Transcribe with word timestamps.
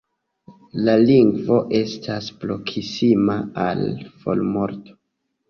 La 0.87 0.95
lingvo 1.03 1.59
estas 1.81 2.31
proksima 2.45 3.37
al 3.67 3.85
formorto. 4.25 4.99